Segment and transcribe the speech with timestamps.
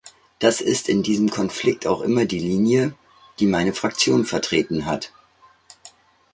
[0.39, 2.95] Das ist in diesem Konflikt auch immer die Linie,
[3.37, 5.11] die meine Fraktion vertreten hat.